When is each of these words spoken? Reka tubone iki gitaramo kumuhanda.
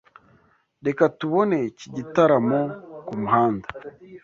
Reka 0.85 1.03
tubone 1.19 1.57
iki 1.69 1.87
gitaramo 1.95 2.59
kumuhanda. 3.07 3.67